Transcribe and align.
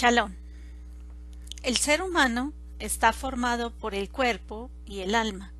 Chalón. 0.00 0.34
El 1.62 1.76
ser 1.76 2.00
humano 2.00 2.54
está 2.78 3.12
formado 3.12 3.70
por 3.70 3.94
el 3.94 4.08
cuerpo 4.08 4.70
y 4.86 5.00
el 5.00 5.14
alma, 5.14 5.52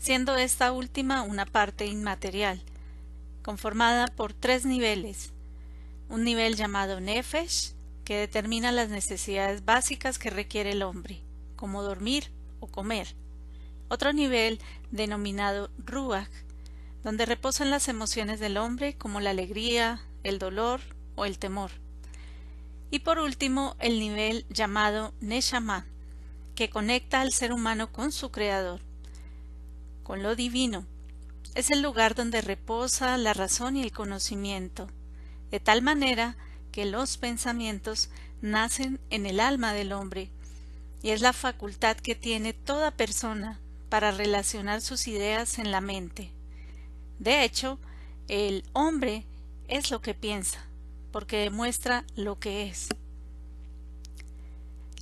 siendo 0.00 0.34
esta 0.34 0.72
última 0.72 1.22
una 1.22 1.46
parte 1.46 1.86
inmaterial, 1.86 2.60
conformada 3.44 4.08
por 4.08 4.32
tres 4.34 4.64
niveles. 4.64 5.32
Un 6.08 6.24
nivel 6.24 6.56
llamado 6.56 6.98
Nefesh, 7.00 7.74
que 8.04 8.16
determina 8.16 8.72
las 8.72 8.88
necesidades 8.88 9.64
básicas 9.64 10.18
que 10.18 10.30
requiere 10.30 10.72
el 10.72 10.82
hombre, 10.82 11.22
como 11.54 11.84
dormir 11.84 12.32
o 12.58 12.66
comer. 12.66 13.14
Otro 13.88 14.12
nivel 14.12 14.58
denominado 14.90 15.70
Ruach, 15.78 16.32
donde 17.04 17.26
reposan 17.26 17.70
las 17.70 17.86
emociones 17.86 18.40
del 18.40 18.56
hombre 18.56 18.96
como 18.98 19.20
la 19.20 19.30
alegría, 19.30 20.02
el 20.24 20.40
dolor 20.40 20.80
o 21.14 21.26
el 21.26 21.38
temor. 21.38 21.70
Y 22.90 23.00
por 23.00 23.18
último, 23.18 23.76
el 23.80 24.00
nivel 24.00 24.46
llamado 24.48 25.12
Neshama, 25.20 25.86
que 26.54 26.70
conecta 26.70 27.20
al 27.20 27.32
ser 27.32 27.52
humano 27.52 27.92
con 27.92 28.12
su 28.12 28.30
creador, 28.30 28.80
con 30.02 30.22
lo 30.22 30.34
divino. 30.34 30.86
Es 31.54 31.70
el 31.70 31.82
lugar 31.82 32.14
donde 32.14 32.40
reposa 32.40 33.16
la 33.18 33.34
razón 33.34 33.76
y 33.76 33.82
el 33.82 33.92
conocimiento, 33.92 34.88
de 35.50 35.60
tal 35.60 35.82
manera 35.82 36.36
que 36.72 36.84
los 36.84 37.18
pensamientos 37.18 38.10
nacen 38.40 39.00
en 39.10 39.26
el 39.26 39.40
alma 39.40 39.72
del 39.72 39.92
hombre, 39.92 40.30
y 41.02 41.10
es 41.10 41.20
la 41.20 41.32
facultad 41.32 41.96
que 41.96 42.14
tiene 42.14 42.52
toda 42.52 42.90
persona 42.90 43.60
para 43.88 44.10
relacionar 44.10 44.80
sus 44.80 45.08
ideas 45.08 45.58
en 45.58 45.70
la 45.70 45.80
mente. 45.80 46.32
De 47.18 47.44
hecho, 47.44 47.78
el 48.28 48.64
hombre 48.72 49.26
es 49.68 49.90
lo 49.90 50.00
que 50.00 50.14
piensa, 50.14 50.67
porque 51.12 51.38
demuestra 51.38 52.04
lo 52.16 52.38
que 52.38 52.68
es. 52.68 52.88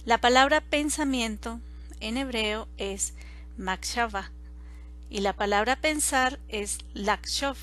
La 0.04 0.18
palabra 0.18 0.60
pensamiento 0.60 1.60
en 2.00 2.16
hebreo 2.16 2.68
es 2.76 3.14
makshava 3.56 4.30
y 5.10 5.20
la 5.20 5.34
palabra 5.34 5.76
pensar 5.76 6.38
es 6.48 6.78
lakshov, 6.94 7.56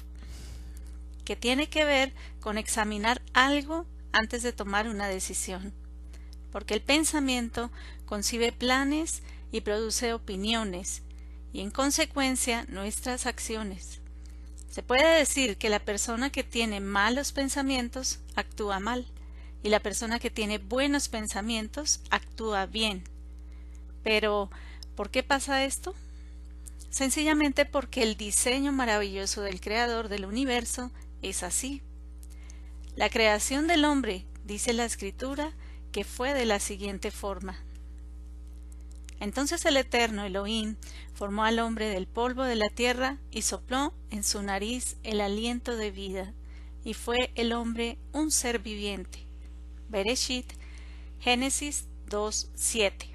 que 1.25 1.35
tiene 1.35 1.69
que 1.69 1.85
ver 1.85 2.13
con 2.39 2.57
examinar 2.57 3.21
algo 3.33 3.85
antes 4.11 4.43
de 4.43 4.53
tomar 4.53 4.87
una 4.87 5.07
decisión, 5.07 5.73
porque 6.51 6.73
el 6.73 6.81
pensamiento 6.81 7.71
concibe 8.05 8.51
planes 8.51 9.23
y 9.51 9.61
produce 9.61 10.13
opiniones 10.13 11.03
y 11.51 11.61
en 11.61 11.71
consecuencia 11.71 12.65
nuestras 12.67 13.25
acciones. 13.25 14.02
Se 14.73 14.81
puede 14.81 15.19
decir 15.19 15.57
que 15.57 15.69
la 15.69 15.77
persona 15.77 16.31
que 16.31 16.43
tiene 16.43 16.79
malos 16.79 17.31
pensamientos 17.31 18.17
actúa 18.33 18.79
mal 18.79 19.05
y 19.61 19.69
la 19.69 19.79
persona 19.79 20.17
que 20.17 20.31
tiene 20.31 20.57
buenos 20.57 21.09
pensamientos 21.09 22.01
actúa 22.09 22.65
bien. 22.65 23.03
Pero, 24.01 24.49
¿por 24.95 25.11
qué 25.11 25.21
pasa 25.21 25.63
esto? 25.63 25.93
Sencillamente 26.89 27.65
porque 27.65 28.01
el 28.01 28.17
diseño 28.17 28.71
maravilloso 28.71 29.43
del 29.43 29.61
Creador 29.61 30.09
del 30.09 30.25
universo 30.25 30.89
es 31.21 31.43
así. 31.43 31.83
La 32.95 33.11
creación 33.11 33.67
del 33.67 33.85
hombre, 33.85 34.25
dice 34.43 34.73
la 34.73 34.85
Escritura, 34.85 35.51
que 35.91 36.03
fue 36.03 36.33
de 36.33 36.45
la 36.45 36.59
siguiente 36.59 37.11
forma. 37.11 37.63
Entonces 39.23 39.63
el 39.63 39.77
Eterno 39.77 40.25
Elohim 40.25 40.75
formó 41.13 41.45
al 41.45 41.59
hombre 41.59 41.87
del 41.87 42.07
polvo 42.07 42.43
de 42.43 42.57
la 42.57 42.67
tierra 42.67 43.19
y 43.31 43.43
sopló 43.43 43.93
en 44.09 44.21
su 44.21 44.43
nariz 44.43 44.97
el 45.01 45.21
aliento 45.21 45.77
de 45.77 45.91
vida, 45.91 46.33
y 46.83 46.93
fue 46.93 47.31
el 47.35 47.53
hombre 47.53 47.97
un 48.11 48.31
ser 48.31 48.59
viviente. 48.59 49.25
Bereshit, 49.87 50.51
Génesis 51.21 51.87
2.7. 52.09 53.11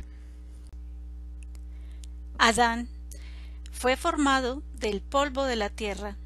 Adán 2.39 2.89
fue 3.71 3.95
formado 3.99 4.63
del 4.79 5.03
polvo 5.03 5.45
de 5.45 5.57
la 5.57 5.69
tierra, 5.69 6.17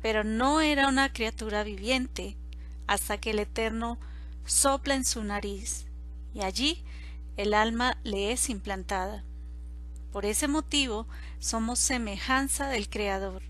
pero 0.00 0.24
no 0.24 0.62
era 0.62 0.88
una 0.88 1.12
criatura 1.12 1.64
viviente 1.64 2.38
hasta 2.86 3.18
que 3.18 3.32
el 3.32 3.40
Eterno 3.40 3.98
sopla 4.46 4.94
en 4.94 5.04
su 5.04 5.22
nariz, 5.22 5.84
y 6.32 6.40
allí 6.40 6.82
el 7.36 7.54
alma 7.54 7.98
le 8.04 8.32
es 8.32 8.50
implantada. 8.50 9.24
Por 10.12 10.26
ese 10.26 10.48
motivo 10.48 11.06
somos 11.38 11.78
semejanza 11.78 12.68
del 12.68 12.88
Creador, 12.88 13.42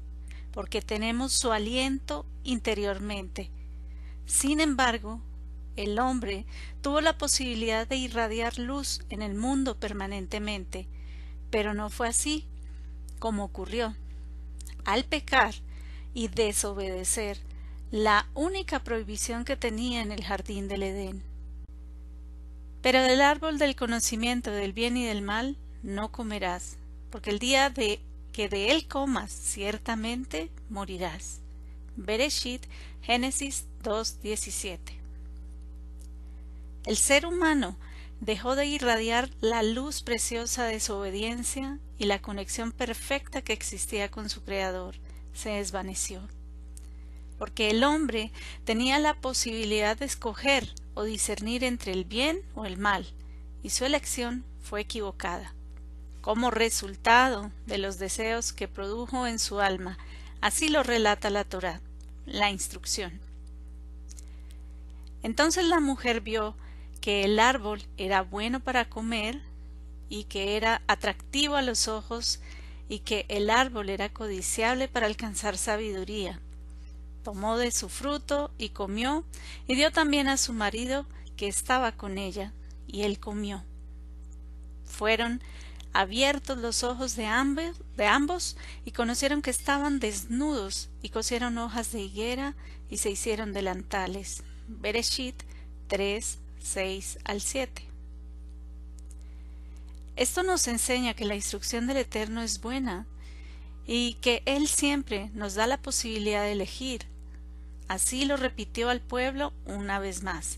porque 0.53 0.81
tenemos 0.81 1.33
su 1.33 1.51
aliento 1.51 2.25
interiormente. 2.45 3.51
Sin 4.27 4.61
embargo, 4.61 5.21
el 5.77 5.99
hombre 5.99 6.47
tuvo 6.83 7.01
la 7.01 7.19
posibilidad 7.19 7.89
de 7.89 7.97
irradiar 7.97 8.59
luz 8.59 9.01
en 9.09 9.23
el 9.23 9.35
mundo 9.35 9.79
permanentemente, 9.79 10.87
pero 11.51 11.75
no 11.75 11.91
fue 11.91 12.09
así 12.09 12.47
como 13.19 13.45
ocurrió. 13.45 13.97
Al 14.85 15.05
pecar 15.05 15.55
y 16.15 16.29
desobedecer 16.29 17.39
la 17.91 18.27
única 18.35 18.83
prohibición 18.83 19.45
que 19.45 19.57
tenía 19.57 20.03
en 20.03 20.13
el 20.13 20.25
jardín 20.25 20.69
del 20.69 20.83
Edén, 20.83 21.23
pero 22.83 23.03
del 23.03 23.21
árbol 23.21 23.59
del 23.59 23.77
conocimiento 23.77 24.51
del 24.51 24.73
bien 24.73 24.97
y 24.97 25.07
del 25.07 25.23
mal 25.23 25.57
no 25.83 26.11
comerás, 26.11 26.77
porque 27.11 27.31
el 27.31 27.39
día 27.39 27.71
de 27.71 28.01
que 28.33 28.49
de 28.49 28.71
él 28.71 28.89
comas 28.89 29.31
ciertamente 29.31 30.51
morirás. 30.69 31.41
Bereshit, 31.97 32.65
Génesis 33.03 33.67
2.17. 33.83 34.79
El 36.87 36.97
ser 36.97 37.27
humano 37.27 37.77
dejó 38.21 38.57
de 38.57 38.67
irradiar 38.67 39.31
la 39.41 39.63
luz 39.63 40.03
preciosa 40.03 40.65
de 40.65 40.81
su 40.81 40.95
obediencia 40.95 41.79
y 41.99 42.07
la 42.07 42.21
conexión 42.21 42.73
perfecta 42.73 43.43
que 43.43 43.53
existía 43.53 44.11
con 44.11 44.29
su 44.29 44.43
Creador 44.43 44.97
se 45.35 45.51
desvaneció. 45.51 46.23
Porque 47.43 47.71
el 47.71 47.83
hombre 47.83 48.31
tenía 48.65 49.01
la 49.01 49.15
posibilidad 49.15 49.97
de 49.97 50.05
escoger 50.05 50.73
o 50.95 51.03
discernir 51.03 51.65
entre 51.65 51.91
el 51.91 52.05
bien 52.05 52.41
o 52.55 52.67
el 52.67 52.79
mal, 52.79 53.05
y 53.65 53.71
su 53.71 53.85
elección 53.85 54.45
fue 54.63 54.83
equivocada. 54.83 55.53
Como 56.21 56.53
resultado 56.53 57.51
de 57.67 57.79
los 57.79 57.99
deseos 57.99 58.53
que 58.53 58.69
produjo 58.69 59.27
en 59.27 59.41
su 59.41 59.59
alma, 59.59 59.99
así 60.41 60.69
lo 60.69 60.85
relata 60.85 61.31
la 61.31 61.43
Torá, 61.43 61.81
la 62.27 62.49
instrucción. 62.49 63.19
Entonces 65.25 65.65
la 65.65 65.81
mujer 65.81 66.21
vio 66.21 66.55
que 67.01 67.25
el 67.25 67.41
árbol 67.41 67.83
era 67.97 68.23
bueno 68.23 68.61
para 68.61 68.89
comer 68.89 69.41
y 70.09 70.27
que 70.27 70.57
era 70.57 70.81
atractivo 70.87 71.57
a 71.57 71.63
los 71.63 71.89
ojos 71.89 72.39
y 72.89 73.01
que 73.01 73.27
el 73.27 73.51
árbol 73.51 73.91
era 73.91 74.11
codiciable 74.11 74.87
para 74.87 75.07
alcanzar 75.07 75.59
sabiduría 75.59 76.41
tomó 77.23 77.57
de 77.57 77.71
su 77.71 77.89
fruto 77.89 78.51
y 78.59 78.71
comió, 78.71 79.25
y 79.67 79.75
dio 79.75 79.93
también 79.93 80.29
a 80.29 80.37
su 80.37 80.53
marido 80.53 81.07
que 81.37 81.49
estaba 81.49 81.93
con 81.93 82.19
ella, 82.19 82.53
y 82.87 83.03
él 83.03 83.19
comió. 83.19 83.65
Fueron 84.85 85.43
abiertos 85.93 86.59
los 86.59 86.83
ojos 86.83 87.17
de 87.17 87.27
ambos, 87.27 88.57
y 88.85 88.93
conocieron 88.93 89.43
que 89.43 89.51
estaban 89.51 90.01
desnudos, 90.01 90.91
y 91.03 91.11
cosieron 91.11 91.59
hojas 91.59 91.93
de 91.93 92.01
higuera 92.01 92.55
y 92.91 92.99
se 92.99 93.11
hicieron 93.11 93.53
delantales. 93.53 94.43
Bereshit 94.69 95.43
3, 95.89 96.39
6 96.63 97.19
al 97.25 97.41
7. 97.41 97.83
Esto 100.17 100.43
nos 100.43 100.69
enseña 100.69 101.15
que 101.15 101.25
la 101.25 101.35
instrucción 101.35 101.87
del 101.87 101.97
Eterno 101.97 102.43
es 102.43 102.61
buena 102.61 103.07
y 103.87 104.15
que 104.15 104.43
Él 104.45 104.69
siempre 104.69 105.31
nos 105.35 105.55
da 105.55 105.67
la 105.67 105.81
posibilidad 105.81 106.43
de 106.43 106.53
elegir, 106.53 107.07
Así 107.93 108.25
lo 108.25 108.39
repitió 108.39 108.89
al 108.89 109.03
pueblo 109.03 109.53
una 109.67 109.99
vez 109.99 110.23
más. 110.23 110.57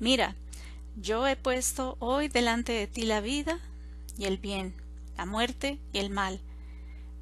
Mira, 0.00 0.34
yo 0.96 1.24
he 1.28 1.36
puesto 1.36 1.96
hoy 2.00 2.26
delante 2.26 2.72
de 2.72 2.88
ti 2.88 3.02
la 3.02 3.20
vida 3.20 3.60
y 4.18 4.24
el 4.24 4.38
bien, 4.38 4.74
la 5.16 5.24
muerte 5.24 5.78
y 5.92 5.98
el 5.98 6.10
mal. 6.10 6.40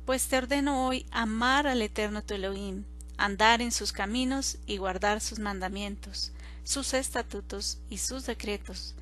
Pues 0.06 0.26
te 0.28 0.38
ordeno 0.38 0.86
hoy 0.86 1.04
amar 1.10 1.66
al 1.66 1.82
Eterno 1.82 2.24
tu 2.24 2.32
Elohim, 2.32 2.84
andar 3.18 3.60
en 3.60 3.72
sus 3.72 3.92
caminos 3.92 4.56
y 4.66 4.78
guardar 4.78 5.20
sus 5.20 5.38
mandamientos, 5.38 6.32
sus 6.64 6.94
estatutos 6.94 7.76
y 7.90 7.98
sus 7.98 8.24
decretos, 8.24 8.94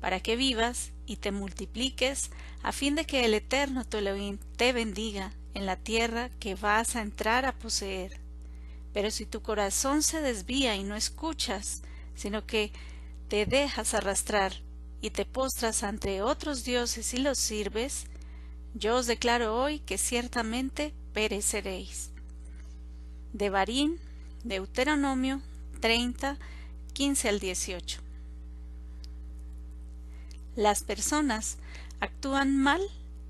para 0.00 0.20
que 0.20 0.36
vivas 0.36 0.92
y 1.04 1.16
te 1.16 1.32
multipliques, 1.32 2.30
a 2.62 2.70
fin 2.70 2.94
de 2.94 3.06
que 3.06 3.24
el 3.24 3.34
Eterno 3.34 3.84
tu 3.84 3.96
Elohim 3.96 4.38
te 4.56 4.72
bendiga 4.72 5.32
en 5.52 5.66
la 5.66 5.74
tierra 5.74 6.30
que 6.38 6.54
vas 6.54 6.94
a 6.94 7.02
entrar 7.02 7.44
a 7.44 7.58
poseer. 7.58 8.29
Pero 8.92 9.10
si 9.10 9.26
tu 9.26 9.42
corazón 9.42 10.02
se 10.02 10.20
desvía 10.20 10.76
y 10.76 10.84
no 10.84 10.96
escuchas, 10.96 11.82
sino 12.14 12.46
que 12.46 12.72
te 13.28 13.46
dejas 13.46 13.94
arrastrar 13.94 14.52
y 15.00 15.10
te 15.10 15.24
postras 15.24 15.82
ante 15.82 16.22
otros 16.22 16.64
dioses 16.64 17.14
y 17.14 17.18
los 17.18 17.38
sirves, 17.38 18.06
yo 18.74 18.96
os 18.96 19.06
declaro 19.06 19.56
hoy 19.56 19.80
que 19.80 19.98
ciertamente 19.98 20.92
pereceréis. 21.12 22.10
De 23.32 23.50
Barín, 23.50 23.98
Deuteronomio 24.44 25.40
30, 25.80 26.38
15 26.92 27.28
al 27.28 27.40
18. 27.40 28.00
Las 30.56 30.82
personas 30.82 31.58
actúan 32.00 32.56
mal 32.56 32.82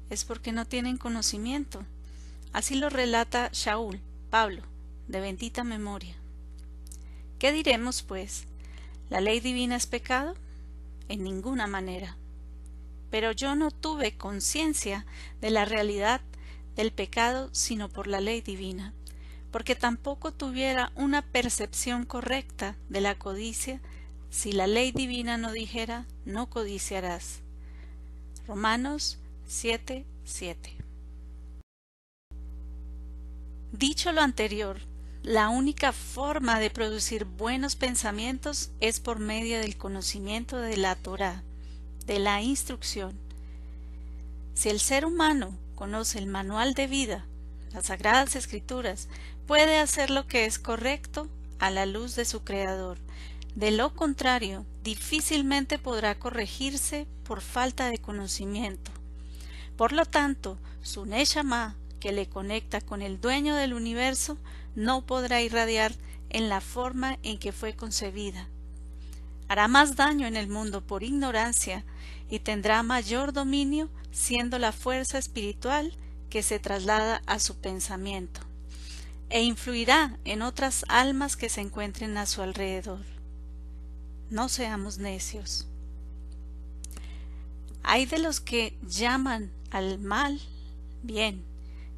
es 0.09 0.25
porque 0.25 0.53
no 0.53 0.65
tienen 0.65 0.97
conocimiento. 0.97 1.85
Así 2.53 2.75
lo 2.75 2.91
relata 2.91 3.51
Shaul, 3.53 4.01
Pablo, 4.31 4.63
de 5.11 5.21
bendita 5.21 5.65
memoria. 5.65 6.15
¿Qué 7.39 7.53
diremos, 7.53 8.03
pues? 8.03 8.45
¿La 9.09 9.21
ley 9.21 9.41
divina 9.41 9.77
es 9.77 9.87
pecado? 9.87 10.35
En 11.09 11.25
ninguna 11.25 11.67
manera. 11.67 12.17
Pero 13.11 13.33
yo 13.33 13.57
no 13.57 13.73
tuve 13.73 14.17
conciencia 14.17 15.05
de 15.41 15.51
la 15.51 15.65
realidad 15.65 16.21
del 16.77 16.93
pecado 16.93 17.49
sino 17.53 17.89
por 17.89 18.07
la 18.07 18.21
ley 18.21 18.41
divina, 18.41 18.95
porque 19.51 19.75
tampoco 19.75 20.33
tuviera 20.33 20.93
una 20.95 21.23
percepción 21.23 22.05
correcta 22.05 22.77
de 22.89 23.01
la 23.01 23.17
codicia 23.17 23.81
si 24.31 24.53
la 24.53 24.69
ley 24.69 24.93
divina 24.93 25.37
no 25.39 25.51
dijera 25.51 26.06
no 26.25 26.49
codiciarás. 26.49 27.41
Romanos 28.47 29.19
7, 29.49 30.06
7. 30.25 30.77
Dicho 33.73 34.13
lo 34.13 34.21
anterior, 34.21 34.79
la 35.22 35.50
única 35.50 35.93
forma 35.93 36.58
de 36.58 36.70
producir 36.70 37.26
buenos 37.26 37.76
pensamientos 37.76 38.70
es 38.81 39.00
por 39.00 39.19
medio 39.19 39.61
del 39.61 39.76
conocimiento 39.76 40.56
de 40.56 40.78
la 40.78 40.94
Torah, 40.94 41.43
de 42.06 42.19
la 42.19 42.40
instrucción. 42.40 43.19
Si 44.55 44.70
el 44.70 44.81
ser 44.81 45.05
humano 45.05 45.58
conoce 45.75 46.19
el 46.19 46.26
manual 46.26 46.72
de 46.72 46.87
vida, 46.87 47.26
las 47.72 47.87
sagradas 47.87 48.34
escrituras, 48.34 49.08
puede 49.46 49.78
hacer 49.78 50.08
lo 50.08 50.26
que 50.26 50.46
es 50.46 50.58
correcto 50.58 51.28
a 51.58 51.70
la 51.70 51.84
luz 51.84 52.17
de 52.17 52.25
su 52.25 52.43
Creador. 52.43 52.99
De 53.55 53.70
lo 53.72 53.94
contrario, 53.94 54.64
difícilmente 54.82 55.78
podrá 55.78 56.19
corregirse 56.19 57.06
por 57.25 57.43
falta 57.43 57.90
de 57.90 57.99
conocimiento. 57.99 58.90
Por 59.76 59.93
lo 59.93 60.06
tanto, 60.06 60.58
su 60.82 61.05
Neshama, 61.05 61.76
que 62.00 62.12
le 62.12 62.26
conecta 62.26 62.81
con 62.81 63.02
el 63.02 63.20
dueño 63.20 63.55
del 63.55 63.75
universo, 63.75 64.38
no 64.75 65.06
podrá 65.06 65.43
irradiar 65.43 65.94
en 66.28 66.49
la 66.49 66.61
forma 66.61 67.19
en 67.22 67.38
que 67.38 67.52
fue 67.52 67.75
concebida. 67.75 68.49
Hará 69.49 69.67
más 69.69 69.96
daño 69.96 70.26
en 70.26 70.37
el 70.37 70.49
mundo 70.49 70.87
por 70.87 71.02
ignorancia 71.02 71.84
y 72.31 72.38
tendrá 72.38 72.82
mayor 72.82 73.32
dominio 73.32 73.88
siendo 74.12 74.58
la 74.58 74.72
fuerza 74.72 75.19
espiritual 75.19 75.93
que 76.31 76.43
se 76.43 76.61
traslada 76.61 77.22
a 77.26 77.40
su 77.40 77.56
pensamiento, 77.56 78.40
e 79.28 79.43
influirá 79.43 80.17
en 80.25 80.43
otras 80.43 80.84
almas 80.88 81.37
que 81.37 81.49
se 81.49 81.61
encuentren 81.61 82.17
a 82.17 82.26
su 82.26 82.43
alrededor. 82.43 83.05
No 84.31 84.49
seamos 84.49 84.99
necios. 84.99 85.67
Hay 87.82 88.06
de 88.06 88.19
los 88.19 88.40
que 88.40 88.78
llaman 88.87 89.50
al 89.70 89.99
mal 89.99 90.40
bien 91.02 91.43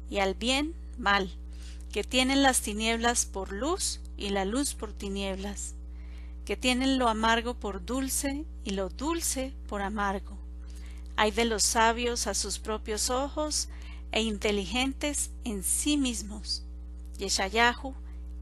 y 0.09 0.19
al 0.19 0.33
bien 0.33 0.73
mal, 0.97 1.31
que 1.93 2.03
tienen 2.03 2.43
las 2.43 2.59
tinieblas 2.59 3.25
por 3.25 3.53
luz 3.53 4.01
y 4.17 4.29
la 4.29 4.43
luz 4.43 4.73
por 4.73 4.91
tinieblas, 4.91 5.75
que 6.43 6.57
tienen 6.57 6.99
lo 6.99 7.07
amargo 7.07 7.53
por 7.53 7.85
dulce 7.85 8.43
y 8.65 8.71
lo 8.71 8.89
dulce 8.89 9.53
por 9.69 9.81
amargo 9.81 10.43
hay 11.15 11.31
de 11.31 11.45
los 11.45 11.63
sabios 11.63 12.27
a 12.27 12.33
sus 12.33 12.59
propios 12.59 13.09
ojos 13.09 13.69
e 14.11 14.21
inteligentes 14.21 15.31
en 15.43 15.63
sí 15.63 15.97
mismos. 15.97 16.63
Yeshayahu, 17.17 17.93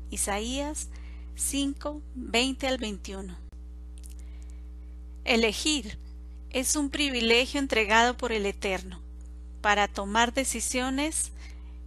Isaías 0.10 0.88
5, 1.36 2.02
20 2.16 2.68
al 2.68 2.78
21. 2.78 3.38
Elegir 5.24 5.98
es 6.50 6.76
un 6.76 6.90
privilegio 6.90 7.60
entregado 7.60 8.18
por 8.18 8.32
el 8.32 8.46
Eterno 8.46 9.00
para 9.62 9.88
tomar 9.88 10.34
decisiones 10.34 11.32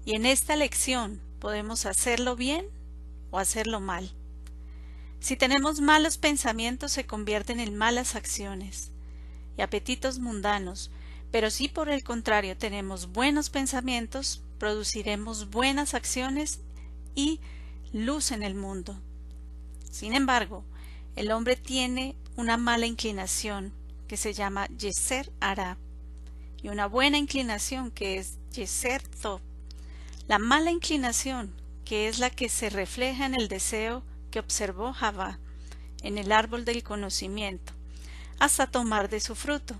y 0.05 0.17
en 0.17 0.27
esta 0.27 0.55
elección 0.55 1.21
podemos 1.45 1.85
hacerlo 1.85 2.37
bien 2.37 2.65
o 3.31 3.39
hacerlo 3.39 3.79
mal. 3.79 4.11
Si 5.21 5.37
tenemos 5.37 5.83
malos 5.83 6.17
pensamientos 6.17 6.93
se 6.93 7.05
convierten 7.05 7.61
en 7.61 7.77
malas 7.77 8.15
acciones 8.15 8.93
y 9.59 9.61
apetitos 9.61 10.21
mundanos, 10.21 10.91
pero 11.31 11.51
si 11.51 11.69
por 11.69 11.91
el 11.91 12.03
contrario 12.03 12.57
tenemos 12.57 13.13
buenos 13.13 13.51
pensamientos, 13.51 14.43
produciremos 14.59 15.51
buenas 15.51 15.93
acciones 15.93 16.61
y 17.15 17.41
luz 17.93 18.33
en 18.33 18.43
el 18.43 18.55
mundo. 18.55 18.99
Sin 19.91 20.15
embargo, 20.15 20.65
el 21.15 21.31
hombre 21.31 21.57
tiene 21.57 22.17
una 22.37 22.57
mala 22.57 22.87
inclinación 22.87 23.71
que 24.09 24.17
se 24.17 24.33
llama 24.33 24.67
Yeser 24.69 25.31
Ara 25.41 25.77
y 26.63 26.71
una 26.71 26.87
buena 26.87 27.19
inclinación 27.19 27.91
que 27.91 28.17
es 28.17 28.39
Yeser 28.51 29.03
Tov. 29.21 29.43
La 30.27 30.39
mala 30.39 30.71
inclinación, 30.71 31.53
que 31.85 32.09
es 32.09 32.19
la 32.19 32.31
que 32.31 32.49
se 32.49 32.71
refleja 32.71 33.27
en 33.27 33.35
el 33.35 33.49
deseo 33.49 34.03
que 34.31 34.39
observó 34.39 34.95
Javá 34.95 35.39
en 36.03 36.17
el 36.17 36.33
árbol 36.33 36.65
del 36.65 36.83
conocimiento, 36.83 37.73
hasta 38.39 38.67
tomar 38.67 39.09
de 39.09 39.21
su 39.21 39.35
fruto, 39.35 39.75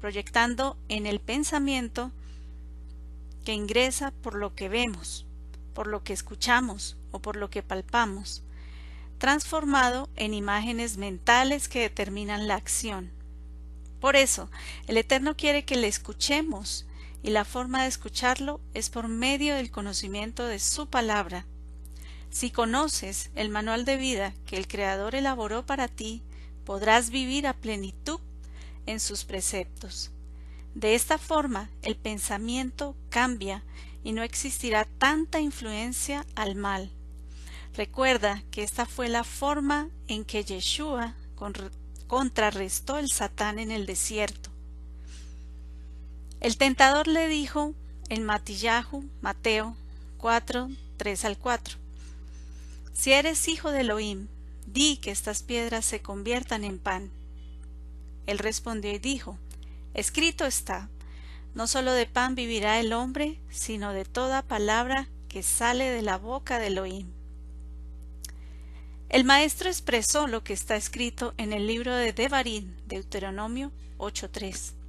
proyectando 0.00 0.78
en 0.88 1.06
el 1.06 1.20
pensamiento 1.20 2.12
que 3.44 3.52
ingresa 3.52 4.10
por 4.10 4.34
lo 4.34 4.54
que 4.54 4.68
vemos, 4.68 5.26
por 5.74 5.86
lo 5.86 6.02
que 6.02 6.12
escuchamos 6.12 6.96
o 7.10 7.20
por 7.20 7.36
lo 7.36 7.50
que 7.50 7.62
palpamos, 7.62 8.42
transformado 9.18 10.08
en 10.16 10.34
imágenes 10.34 10.96
mentales 10.96 11.68
que 11.68 11.80
determinan 11.80 12.48
la 12.48 12.56
acción. 12.56 13.10
Por 14.00 14.16
eso, 14.16 14.50
el 14.86 14.96
Eterno 14.96 15.36
quiere 15.36 15.64
que 15.64 15.76
le 15.76 15.88
escuchemos, 15.88 16.86
y 17.24 17.30
la 17.30 17.46
forma 17.46 17.82
de 17.82 17.88
escucharlo 17.88 18.60
es 18.74 18.90
por 18.90 19.08
medio 19.08 19.54
del 19.54 19.70
conocimiento 19.70 20.44
de 20.44 20.58
su 20.58 20.88
palabra. 20.88 21.46
Si 22.28 22.50
conoces 22.50 23.30
el 23.34 23.48
manual 23.48 23.86
de 23.86 23.96
vida 23.96 24.34
que 24.44 24.58
el 24.58 24.68
Creador 24.68 25.14
elaboró 25.14 25.64
para 25.64 25.88
ti, 25.88 26.22
podrás 26.66 27.08
vivir 27.08 27.46
a 27.46 27.54
plenitud 27.54 28.20
en 28.84 29.00
sus 29.00 29.24
preceptos. 29.24 30.10
De 30.74 30.94
esta 30.94 31.16
forma 31.16 31.70
el 31.80 31.96
pensamiento 31.96 32.94
cambia 33.08 33.64
y 34.02 34.12
no 34.12 34.22
existirá 34.22 34.84
tanta 34.98 35.40
influencia 35.40 36.26
al 36.34 36.56
mal. 36.56 36.92
Recuerda 37.72 38.42
que 38.50 38.62
esta 38.62 38.84
fue 38.84 39.08
la 39.08 39.24
forma 39.24 39.88
en 40.08 40.26
que 40.26 40.44
Yeshua 40.44 41.14
contrarrestó 42.06 42.98
el 42.98 43.10
Satán 43.10 43.58
en 43.58 43.70
el 43.70 43.86
desierto. 43.86 44.53
El 46.40 46.56
tentador 46.56 47.08
le 47.08 47.28
dijo 47.28 47.74
en 48.08 48.24
Matillahu, 48.24 49.04
Mateo 49.20 49.76
4, 50.18 50.68
3 50.96 51.24
al 51.24 51.38
4, 51.38 51.78
Si 52.92 53.12
eres 53.12 53.48
hijo 53.48 53.70
de 53.70 53.80
Elohim, 53.80 54.28
di 54.66 54.96
que 54.98 55.10
estas 55.10 55.42
piedras 55.42 55.84
se 55.84 56.00
conviertan 56.00 56.64
en 56.64 56.78
pan. 56.78 57.10
Él 58.26 58.38
respondió 58.38 58.92
y 58.92 58.98
dijo, 58.98 59.38
Escrito 59.94 60.44
está, 60.44 60.88
no 61.54 61.66
sólo 61.66 61.92
de 61.92 62.06
pan 62.06 62.34
vivirá 62.34 62.80
el 62.80 62.92
hombre, 62.92 63.38
sino 63.50 63.92
de 63.92 64.04
toda 64.04 64.42
palabra 64.42 65.08
que 65.28 65.42
sale 65.42 65.84
de 65.84 66.02
la 66.02 66.18
boca 66.18 66.58
de 66.58 66.66
Elohim. 66.68 67.06
El 69.08 69.24
maestro 69.24 69.68
expresó 69.68 70.26
lo 70.26 70.42
que 70.42 70.52
está 70.52 70.74
escrito 70.74 71.34
en 71.36 71.52
el 71.52 71.66
libro 71.66 71.94
de 71.94 72.12
Devarim, 72.12 72.74
Deuteronomio 72.86 73.70
8.3. 73.98 74.83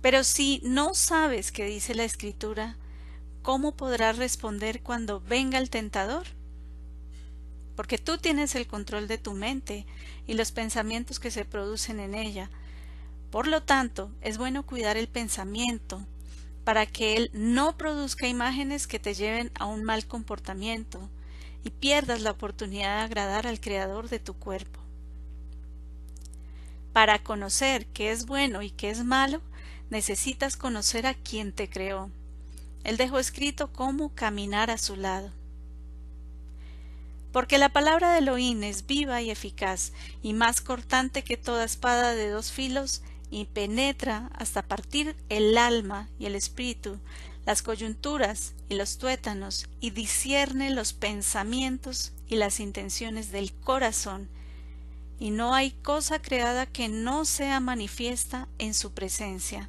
Pero 0.00 0.24
si 0.24 0.60
no 0.64 0.94
sabes 0.94 1.52
qué 1.52 1.64
dice 1.64 1.94
la 1.94 2.04
escritura, 2.04 2.76
¿cómo 3.42 3.76
podrás 3.76 4.16
responder 4.16 4.82
cuando 4.82 5.20
venga 5.20 5.58
el 5.58 5.70
tentador? 5.70 6.26
porque 7.80 7.96
tú 7.96 8.18
tienes 8.18 8.54
el 8.56 8.66
control 8.66 9.08
de 9.08 9.16
tu 9.16 9.32
mente 9.32 9.86
y 10.26 10.34
los 10.34 10.52
pensamientos 10.52 11.18
que 11.18 11.30
se 11.30 11.46
producen 11.46 11.98
en 11.98 12.14
ella. 12.14 12.50
Por 13.30 13.46
lo 13.46 13.62
tanto, 13.62 14.12
es 14.20 14.36
bueno 14.36 14.66
cuidar 14.66 14.98
el 14.98 15.08
pensamiento 15.08 16.06
para 16.62 16.84
que 16.84 17.16
él 17.16 17.30
no 17.32 17.78
produzca 17.78 18.28
imágenes 18.28 18.86
que 18.86 18.98
te 18.98 19.14
lleven 19.14 19.50
a 19.58 19.64
un 19.64 19.82
mal 19.82 20.06
comportamiento 20.06 21.08
y 21.64 21.70
pierdas 21.70 22.20
la 22.20 22.32
oportunidad 22.32 22.98
de 22.98 23.04
agradar 23.04 23.46
al 23.46 23.60
Creador 23.60 24.10
de 24.10 24.18
tu 24.18 24.34
cuerpo. 24.34 24.78
Para 26.92 27.22
conocer 27.22 27.86
qué 27.86 28.10
es 28.10 28.26
bueno 28.26 28.60
y 28.60 28.68
qué 28.68 28.90
es 28.90 29.02
malo, 29.04 29.40
necesitas 29.90 30.56
conocer 30.56 31.06
a 31.06 31.14
quien 31.14 31.52
te 31.52 31.68
creó. 31.68 32.10
Él 32.84 32.96
dejó 32.96 33.18
escrito 33.18 33.72
cómo 33.72 34.14
caminar 34.14 34.70
a 34.70 34.78
su 34.78 34.96
lado. 34.96 35.30
Porque 37.32 37.58
la 37.58 37.68
palabra 37.68 38.12
de 38.12 38.18
Elohim 38.18 38.62
es 38.64 38.86
viva 38.86 39.20
y 39.22 39.30
eficaz, 39.30 39.92
y 40.22 40.32
más 40.32 40.60
cortante 40.60 41.22
que 41.22 41.36
toda 41.36 41.64
espada 41.64 42.14
de 42.14 42.28
dos 42.28 42.50
filos, 42.50 43.02
y 43.30 43.44
penetra 43.44 44.30
hasta 44.34 44.62
partir 44.62 45.14
el 45.28 45.56
alma 45.56 46.08
y 46.18 46.26
el 46.26 46.34
espíritu, 46.34 46.98
las 47.46 47.62
coyunturas 47.62 48.54
y 48.68 48.74
los 48.74 48.98
tuétanos, 48.98 49.68
y 49.80 49.90
discierne 49.90 50.70
los 50.70 50.92
pensamientos 50.92 52.12
y 52.26 52.36
las 52.36 52.58
intenciones 52.58 53.30
del 53.30 53.52
corazón. 53.52 54.28
y 55.20 55.30
no 55.30 55.54
hay 55.54 55.72
cosa 55.72 56.20
creada 56.22 56.64
que 56.64 56.88
no 56.88 57.26
sea 57.26 57.60
manifiesta 57.60 58.48
en 58.58 58.72
su 58.72 58.92
presencia. 58.92 59.68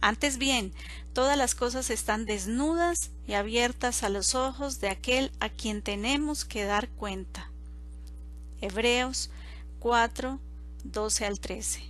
Antes 0.00 0.38
bien, 0.38 0.72
todas 1.12 1.36
las 1.36 1.54
cosas 1.54 1.90
están 1.90 2.24
desnudas 2.24 3.10
y 3.26 3.34
abiertas 3.34 4.02
a 4.02 4.08
los 4.08 4.34
ojos 4.34 4.80
de 4.80 4.88
aquel 4.88 5.30
a 5.40 5.48
quien 5.50 5.82
tenemos 5.82 6.44
que 6.44 6.64
dar 6.64 6.88
cuenta. 6.88 7.50
Hebreos 8.60 9.30
4, 9.78 10.38
12 10.84 11.26
al 11.26 11.40
13. 11.40 11.82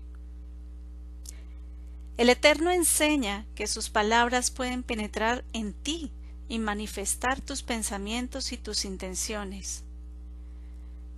El 2.17 2.29
Eterno 2.29 2.71
enseña 2.71 3.47
que 3.55 3.67
sus 3.67 3.89
palabras 3.89 4.51
pueden 4.51 4.83
penetrar 4.83 5.45
en 5.53 5.73
ti 5.73 6.13
y 6.49 6.59
manifestar 6.59 7.41
tus 7.41 7.63
pensamientos 7.63 8.53
y 8.53 8.59
tus 8.59 8.85
intenciones. 8.85 9.85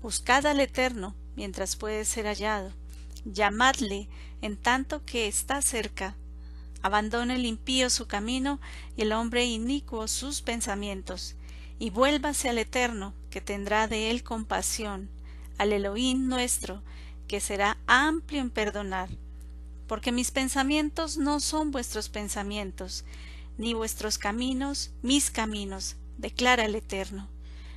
Buscad 0.02 0.46
al 0.46 0.60
Eterno 0.60 1.14
mientras 1.36 1.74
puede 1.74 2.04
ser 2.04 2.26
hallado. 2.26 2.70
Llamadle 3.24 4.08
en 4.42 4.56
tanto 4.56 5.04
que 5.04 5.26
está 5.26 5.62
cerca. 5.62 6.14
Abandone 6.82 7.36
el 7.36 7.46
impío 7.46 7.90
su 7.90 8.06
camino 8.06 8.60
y 8.96 9.02
el 9.02 9.12
hombre 9.12 9.44
inicuo 9.44 10.08
sus 10.08 10.42
pensamientos, 10.42 11.36
y 11.78 11.90
vuélvase 11.90 12.48
al 12.48 12.58
Eterno, 12.58 13.14
que 13.30 13.40
tendrá 13.40 13.88
de 13.88 14.10
él 14.10 14.22
compasión, 14.22 15.08
al 15.58 15.72
Elohim 15.72 16.28
nuestro, 16.28 16.82
que 17.28 17.40
será 17.40 17.78
amplio 17.86 18.40
en 18.40 18.50
perdonar. 18.50 19.08
Porque 19.86 20.12
mis 20.12 20.30
pensamientos 20.30 21.16
no 21.16 21.40
son 21.40 21.70
vuestros 21.70 22.08
pensamientos, 22.08 23.04
ni 23.58 23.74
vuestros 23.74 24.18
caminos 24.18 24.90
mis 25.02 25.30
caminos, 25.30 25.96
declara 26.18 26.64
el 26.64 26.74
Eterno. 26.74 27.28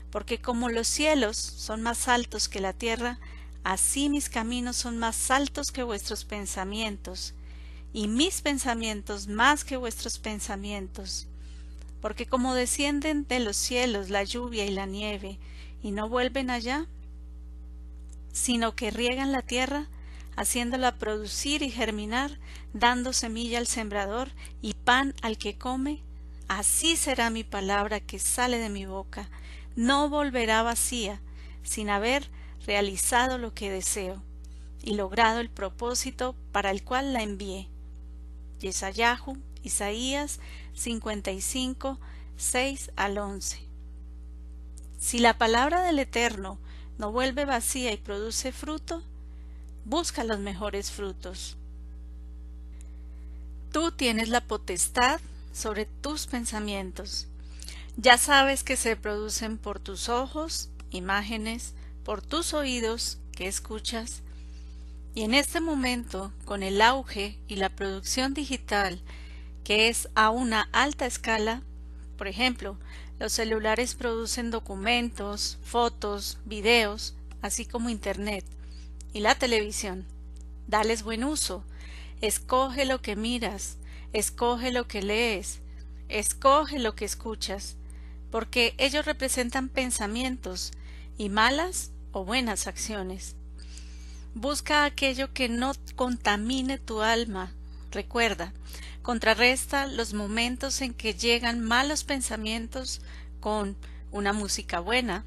Porque 0.10 0.42
como 0.42 0.70
los 0.70 0.88
cielos 0.88 1.38
son 1.38 1.82
más 1.82 2.08
altos 2.08 2.48
que 2.48 2.60
la 2.60 2.74
tierra, 2.74 3.20
así 3.64 4.10
mis 4.10 4.30
caminos 4.30 4.78
son 4.78 4.98
más 4.98 5.30
altos 5.32 5.72
que 5.72 5.84
vuestros 5.84 6.26
pensamientos, 6.26 7.34
y 7.96 8.10
mis 8.10 8.42
pensamientos 8.42 9.30
más 9.30 9.64
que 9.64 9.78
vuestros 9.78 10.20
pensamientos. 10.20 11.30
Porque 12.02 12.26
como 12.26 12.54
descienden 12.54 13.26
de 13.26 13.40
los 13.40 13.56
cielos 13.56 14.10
la 14.10 14.26
lluvia 14.26 14.66
y 14.66 14.72
la 14.72 14.86
nieve, 14.86 15.40
y 15.82 15.92
no 15.92 16.10
vuelven 16.10 16.50
allá, 16.50 16.88
sino 18.34 18.76
que 18.76 18.92
riegan 18.92 19.32
la 19.32 19.44
tierra, 19.44 19.88
haciéndola 20.36 20.98
producir 20.98 21.62
y 21.62 21.72
germinar, 21.72 22.38
dando 22.74 23.14
semilla 23.14 23.60
al 23.60 23.66
sembrador 23.66 24.30
y 24.62 24.74
pan 24.74 25.14
al 25.22 25.38
que 25.38 25.58
come, 25.58 26.04
así 26.50 26.98
será 26.98 27.30
mi 27.30 27.46
palabra 27.46 28.02
que 28.02 28.20
sale 28.20 28.58
de 28.58 28.70
mi 28.70 28.86
boca, 28.86 29.30
no 29.78 30.10
volverá 30.10 30.64
vacía, 30.64 31.22
sin 31.64 31.90
haber 31.90 32.30
realizado 32.66 33.38
lo 33.38 33.54
que 33.54 33.72
deseo 33.72 34.22
y 34.84 34.96
logrado 34.96 35.40
el 35.40 35.50
propósito 35.50 36.36
para 36.52 36.72
el 36.72 36.84
cual 36.84 37.14
la 37.14 37.24
envié. 37.24 37.70
Yesayahu, 38.60 39.38
Isaías 39.64 40.40
55, 40.74 42.00
6 42.38 42.92
al 42.96 43.18
11. 43.18 43.60
Si 45.00 45.20
la 45.20 45.38
palabra 45.38 45.82
del 45.82 46.00
Eterno 46.00 46.60
no 46.98 47.12
vuelve 47.12 47.46
vacía 47.46 47.92
y 47.92 47.98
produce 47.98 48.52
fruto, 48.52 49.04
busca 49.86 50.24
los 50.24 50.40
mejores 50.40 50.92
frutos. 50.92 51.58
Tú 53.72 53.92
tienes 53.92 54.30
la 54.30 54.42
potestad 54.42 55.20
sobre 55.54 55.86
tus 55.86 56.28
pensamientos. 56.28 57.28
Ya 57.98 58.18
sabes 58.18 58.64
que 58.64 58.78
se 58.78 58.96
producen 58.96 59.58
por 59.58 59.80
tus 59.80 60.10
ojos, 60.10 60.70
imágenes, 60.92 61.74
por 62.04 62.22
tus 62.22 62.54
oídos 62.54 63.20
que 63.32 63.48
escuchas. 63.48 64.22
Y 65.16 65.24
en 65.24 65.34
este 65.34 65.62
momento, 65.62 66.34
con 66.44 66.62
el 66.62 66.82
auge 66.82 67.40
y 67.48 67.56
la 67.56 67.70
producción 67.70 68.34
digital, 68.34 69.02
que 69.64 69.88
es 69.88 70.10
a 70.14 70.30
una 70.30 70.68
alta 70.74 71.06
escala, 71.06 71.64
por 72.18 72.28
ejemplo, 72.28 72.78
los 73.18 73.32
celulares 73.32 73.96
producen 73.96 74.52
documentos, 74.52 75.58
fotos, 75.64 76.38
videos, 76.44 77.16
así 77.42 77.66
como 77.66 77.90
Internet 77.90 78.44
y 79.14 79.22
la 79.22 79.36
televisión. 79.36 80.06
Dales 80.68 81.02
buen 81.02 81.24
uso. 81.24 81.64
Escoge 82.20 82.84
lo 82.84 83.02
que 83.02 83.16
miras, 83.16 83.78
escoge 84.12 84.74
lo 84.74 84.86
que 84.86 85.02
lees, 85.02 85.62
escoge 86.10 86.78
lo 86.78 86.94
que 86.94 87.06
escuchas, 87.06 87.78
porque 88.32 88.76
ellos 88.78 89.06
representan 89.06 89.70
pensamientos 89.70 90.74
y 91.18 91.30
malas 91.30 91.92
o 92.12 92.26
buenas 92.26 92.68
acciones. 92.68 93.38
Busca 94.36 94.84
aquello 94.84 95.32
que 95.32 95.48
no 95.48 95.72
contamine 95.96 96.78
tu 96.78 97.02
alma. 97.02 97.54
Recuerda, 97.90 98.52
contrarresta 99.02 99.88
los 99.88 100.14
momentos 100.14 100.82
en 100.82 100.94
que 100.94 101.14
llegan 101.14 101.62
malos 101.62 102.04
pensamientos 102.04 103.00
con 103.40 103.78
una 104.12 104.34
música 104.34 104.82
buena. 104.82 105.24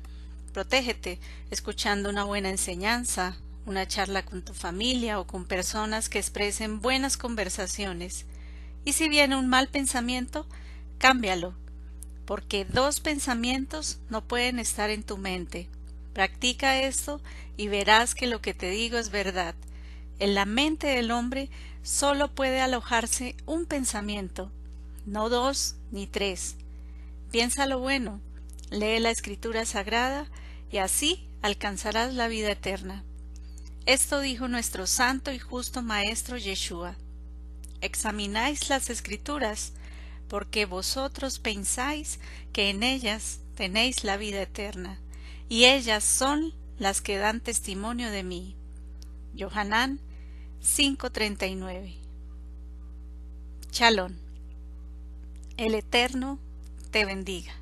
Protégete 0.52 1.18
escuchando 1.50 2.10
una 2.10 2.24
buena 2.24 2.50
enseñanza, 2.50 3.38
una 3.64 3.88
charla 3.88 4.26
con 4.26 4.42
tu 4.42 4.52
familia 4.52 5.18
o 5.18 5.26
con 5.26 5.46
personas 5.46 6.10
que 6.10 6.18
expresen 6.18 6.82
buenas 6.82 7.16
conversaciones. 7.16 8.26
Y 8.84 8.92
si 8.92 9.08
viene 9.08 9.36
un 9.36 9.48
mal 9.48 9.68
pensamiento, 9.68 10.46
cámbialo, 10.98 11.54
porque 12.26 12.66
dos 12.66 13.00
pensamientos 13.00 14.00
no 14.10 14.22
pueden 14.22 14.58
estar 14.58 14.90
en 14.90 15.02
tu 15.02 15.16
mente. 15.16 15.70
Practica 16.18 16.80
esto 16.80 17.20
y 17.56 17.68
verás 17.68 18.16
que 18.16 18.26
lo 18.26 18.40
que 18.40 18.52
te 18.52 18.70
digo 18.70 18.98
es 18.98 19.10
verdad. 19.12 19.54
En 20.18 20.34
la 20.34 20.46
mente 20.46 20.88
del 20.88 21.12
hombre 21.12 21.48
solo 21.84 22.34
puede 22.34 22.60
alojarse 22.60 23.36
un 23.46 23.66
pensamiento, 23.66 24.50
no 25.06 25.28
dos 25.28 25.76
ni 25.92 26.08
tres. 26.08 26.56
Piensa 27.30 27.66
lo 27.66 27.78
bueno, 27.78 28.20
lee 28.68 28.98
la 28.98 29.12
escritura 29.12 29.64
sagrada 29.64 30.26
y 30.72 30.78
así 30.78 31.28
alcanzarás 31.40 32.12
la 32.14 32.26
vida 32.26 32.50
eterna. 32.50 33.04
Esto 33.86 34.18
dijo 34.18 34.48
nuestro 34.48 34.88
santo 34.88 35.30
y 35.30 35.38
justo 35.38 35.82
Maestro 35.82 36.36
Yeshua. 36.36 36.96
Examináis 37.80 38.68
las 38.68 38.90
escrituras, 38.90 39.72
porque 40.26 40.66
vosotros 40.66 41.38
pensáis 41.38 42.18
que 42.52 42.70
en 42.70 42.82
ellas 42.82 43.38
tenéis 43.54 44.02
la 44.02 44.16
vida 44.16 44.42
eterna 44.42 44.98
y 45.48 45.64
ellas 45.64 46.04
son 46.04 46.54
las 46.78 47.00
que 47.00 47.18
dan 47.18 47.40
testimonio 47.40 48.10
de 48.10 48.22
mí. 48.22 48.56
Johanán 49.38 50.00
5:39 50.60 51.96
Chalón. 53.70 54.18
El 55.56 55.74
Eterno 55.74 56.38
te 56.90 57.04
bendiga. 57.04 57.52